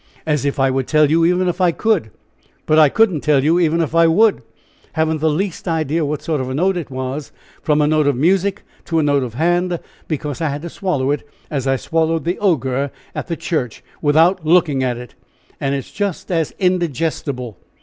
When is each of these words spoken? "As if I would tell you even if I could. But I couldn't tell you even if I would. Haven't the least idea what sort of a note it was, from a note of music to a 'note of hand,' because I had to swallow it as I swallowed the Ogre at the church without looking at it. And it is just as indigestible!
"As 0.25 0.45
if 0.45 0.57
I 0.59 0.71
would 0.71 0.87
tell 0.87 1.11
you 1.11 1.25
even 1.25 1.47
if 1.47 1.61
I 1.61 1.71
could. 1.71 2.09
But 2.65 2.79
I 2.79 2.89
couldn't 2.89 3.21
tell 3.21 3.43
you 3.43 3.59
even 3.59 3.81
if 3.81 3.93
I 3.93 4.07
would. 4.07 4.41
Haven't 4.93 5.19
the 5.19 5.29
least 5.29 5.67
idea 5.67 6.03
what 6.03 6.23
sort 6.23 6.41
of 6.41 6.49
a 6.49 6.55
note 6.55 6.75
it 6.75 6.89
was, 6.89 7.31
from 7.61 7.81
a 7.81 7.87
note 7.87 8.07
of 8.07 8.15
music 8.15 8.63
to 8.85 8.97
a 8.97 9.03
'note 9.03 9.21
of 9.21 9.35
hand,' 9.35 9.79
because 10.07 10.41
I 10.41 10.49
had 10.49 10.63
to 10.63 10.71
swallow 10.71 11.11
it 11.11 11.21
as 11.51 11.67
I 11.67 11.75
swallowed 11.75 12.23
the 12.23 12.39
Ogre 12.39 12.89
at 13.13 13.27
the 13.27 13.37
church 13.37 13.83
without 14.01 14.43
looking 14.43 14.81
at 14.83 14.97
it. 14.97 15.13
And 15.59 15.75
it 15.75 15.77
is 15.77 15.91
just 15.91 16.31
as 16.31 16.49
indigestible! 16.57 17.59